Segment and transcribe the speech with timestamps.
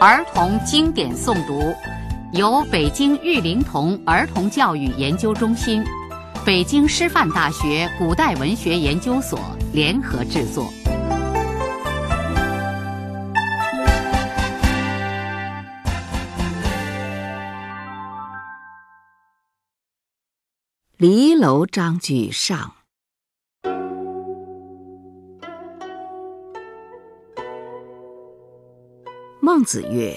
[0.00, 1.74] 儿童经典诵读，
[2.32, 5.84] 由北京育龄童儿童教育研究中心、
[6.46, 9.40] 北京师范大学古代文学研究所
[9.72, 10.66] 联合制作。
[20.96, 22.56] 《离楼章句上》
[29.48, 30.14] 孟子曰：“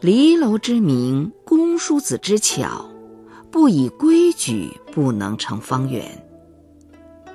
[0.00, 2.88] 离楼之名，公叔子之巧，
[3.50, 6.04] 不以规矩，不能成方圆；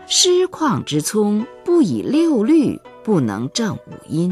[0.07, 4.31] 师旷之聪，不以六律，不能正五音；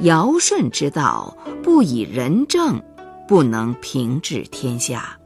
[0.00, 2.78] 尧舜之道，不以仁政，
[3.26, 5.18] 不能平治天下。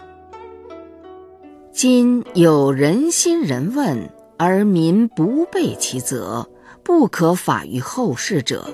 [1.72, 6.48] 今有人心人问，而民不备其责，
[6.84, 8.72] 不可法于后世者。”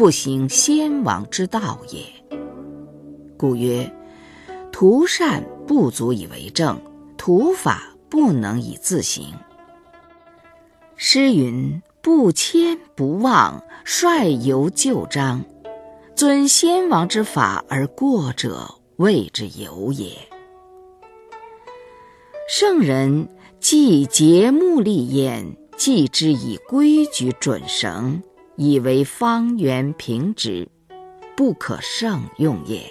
[0.00, 2.00] 不行先王之道也。
[3.36, 3.92] 故曰：
[4.72, 6.80] 徒善不足以为政，
[7.18, 9.34] 徒法不能以自行。
[10.96, 15.44] 诗云：“不迁不忘，率由旧章。
[16.16, 20.16] 遵先王之法而过者，谓之有也。”
[22.48, 23.28] 圣人
[23.60, 28.22] 既节目立焉，既之以规矩准绳。
[28.60, 30.68] 以为方圆平直，
[31.34, 32.82] 不可胜用也。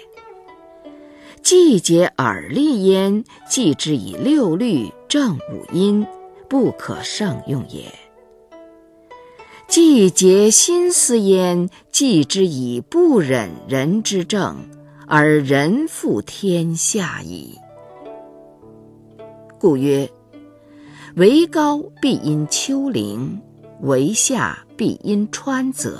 [1.42, 6.04] 季节耳立焉，既之以六律正五音，
[6.48, 7.84] 不可胜用也。
[9.68, 14.56] 季节心思焉，既之以不忍人之政，
[15.06, 17.56] 而人负天下矣。
[19.60, 20.10] 故曰：
[21.14, 23.40] 为高必因丘陵。
[23.82, 25.98] 为下必因川泽，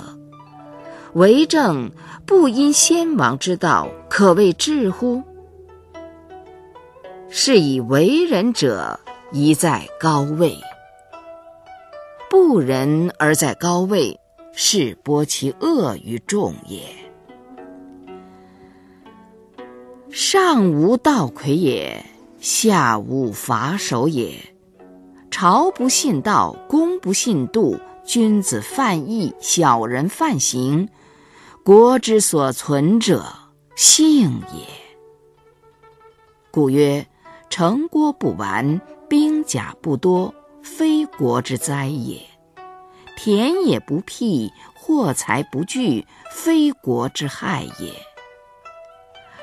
[1.13, 1.91] 为政
[2.25, 5.23] 不因先王之道，可谓智乎？
[7.29, 8.99] 是以为人者
[9.31, 10.55] 宜在高位，
[12.29, 14.19] 不仁而在高位，
[14.53, 16.81] 是播其恶于众也。
[20.09, 22.05] 上无道魁也，
[22.39, 24.33] 下无法守也。
[25.41, 30.87] 朝不信道，公不信度，君子犯义，小人犯刑，
[31.63, 33.25] 国之所存者，
[33.75, 34.67] 幸也。
[36.51, 37.07] 故曰：
[37.49, 38.79] 城郭不完，
[39.09, 40.31] 兵甲不多，
[40.61, 42.19] 非国之灾也；
[43.17, 47.91] 田野不辟，货财不聚，非国之害也。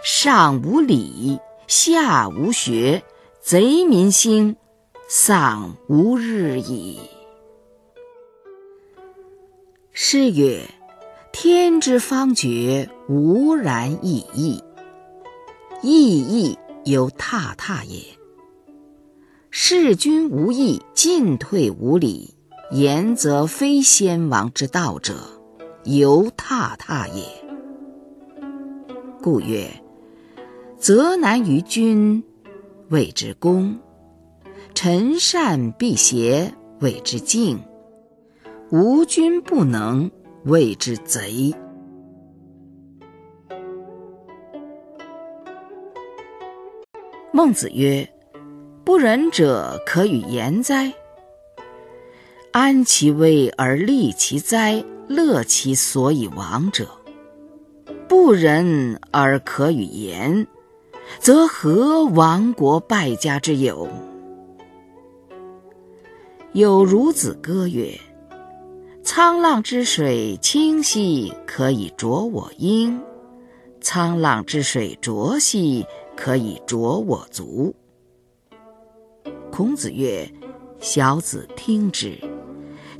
[0.04, 3.02] 上无礼，下无学，
[3.40, 4.56] 贼民兴。
[5.10, 6.98] 丧无日矣。
[9.90, 10.60] 诗曰
[11.32, 14.62] ：“天之方觉，无然异义。
[15.80, 18.02] 异义犹踏踏也。
[19.50, 22.34] 事君无义，进退无礼，
[22.70, 25.14] 言则非先王之道者，
[25.84, 27.24] 犹踏踏也。
[29.22, 29.70] 故曰：
[30.78, 32.22] 责难于君，
[32.90, 33.74] 谓之公。”
[34.80, 37.58] 臣善必邪，谓之敬；
[38.70, 40.08] 无君不能，
[40.44, 41.52] 谓之贼。
[47.32, 48.08] 孟子曰
[48.86, 50.92] ：“不仁者可与言哉？
[52.52, 56.86] 安其危而利其灾，乐其所以亡者，
[58.06, 60.46] 不仁而可与言，
[61.18, 63.88] 则何亡国败家之有？”
[66.54, 67.94] 有孺子歌曰
[69.04, 72.98] ：“沧浪之水清兮，可以濯我缨；
[73.82, 75.84] 沧浪之水浊兮，
[76.16, 77.74] 可以濯我足。”
[79.52, 80.26] 孔子曰
[80.80, 82.18] ：“小子听之。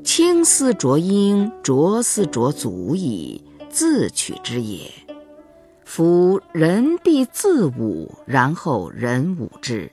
[0.05, 4.91] 青丝濯缨，浊丝濯足矣，自取之也。
[5.87, 9.91] 夫人必自侮，然后人侮之。”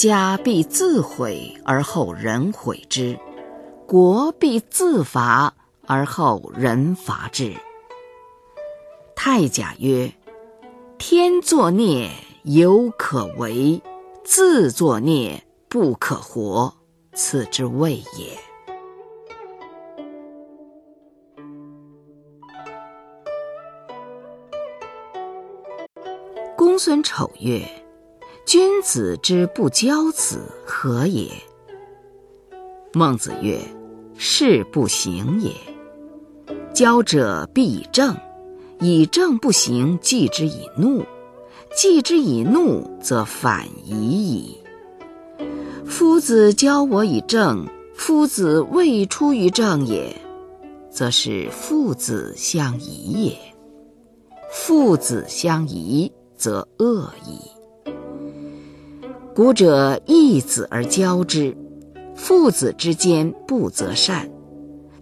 [0.00, 3.18] 家必自毁而后人毁之，
[3.86, 5.52] 国必自伐
[5.86, 7.54] 而后人伐之。
[9.14, 10.10] 太甲曰
[10.96, 12.08] ：“天作孽，
[12.44, 13.82] 犹可为；
[14.24, 16.72] 自作孽，不可活。
[17.12, 18.38] 此之谓也。”
[26.56, 27.79] 公孙丑曰。
[28.50, 31.30] 君子之不教子何也？
[32.92, 33.60] 孟子曰
[34.18, 35.52] ：“事不行也。
[36.74, 38.12] 教者必以正，
[38.80, 41.04] 以正不行，继之以怒；
[41.76, 44.58] 继之以怒，则反矣矣。
[45.86, 47.64] 夫子教我以正，
[47.94, 50.12] 夫子未出于正也，
[50.90, 53.38] 则是父子相疑也。
[54.50, 57.38] 父子相疑，则恶矣。
[59.34, 61.56] 古者义子而教之，
[62.16, 64.30] 父子之间不择善，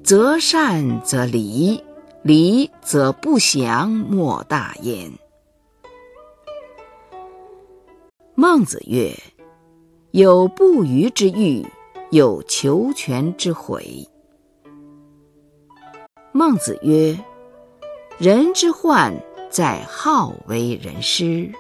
[0.04, 1.82] 择善则离，
[2.22, 5.10] 离则不祥，莫大焉。
[8.34, 9.12] 孟子曰
[10.12, 11.66] ：“有不虞之欲，
[12.10, 14.06] 有求全之悔。”
[16.32, 17.18] 孟子曰
[18.18, 19.14] ：“人之患。”
[19.50, 21.50] 在好为人师。